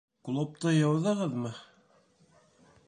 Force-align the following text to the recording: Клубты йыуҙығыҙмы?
Клубты 0.27 0.71
йыуҙығыҙмы? 0.77 1.53